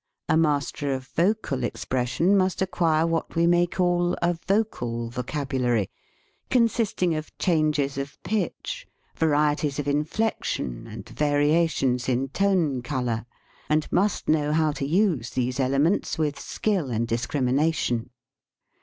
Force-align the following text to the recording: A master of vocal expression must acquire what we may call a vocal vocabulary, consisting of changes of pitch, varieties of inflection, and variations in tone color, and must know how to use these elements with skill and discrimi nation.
A 0.27 0.35
master 0.35 0.95
of 0.95 1.05
vocal 1.09 1.63
expression 1.63 2.35
must 2.35 2.59
acquire 2.59 3.05
what 3.05 3.35
we 3.35 3.45
may 3.45 3.67
call 3.67 4.17
a 4.19 4.33
vocal 4.33 5.11
vocabulary, 5.11 5.91
consisting 6.49 7.13
of 7.13 7.37
changes 7.37 7.99
of 7.99 8.17
pitch, 8.23 8.87
varieties 9.15 9.77
of 9.77 9.87
inflection, 9.87 10.87
and 10.87 11.07
variations 11.07 12.09
in 12.09 12.29
tone 12.29 12.81
color, 12.81 13.27
and 13.69 13.87
must 13.91 14.27
know 14.27 14.51
how 14.53 14.71
to 14.71 14.87
use 14.87 15.29
these 15.29 15.59
elements 15.59 16.17
with 16.17 16.39
skill 16.39 16.89
and 16.89 17.07
discrimi 17.07 17.53
nation. 17.53 18.09